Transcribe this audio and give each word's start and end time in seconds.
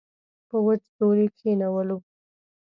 په 0.49 0.57
وچ 0.65 0.81
زور 0.97 1.17
یې 1.21 1.27
کښېنولو. 1.35 1.97